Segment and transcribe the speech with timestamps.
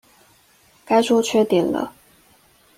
[0.83, 1.93] 該說缺點了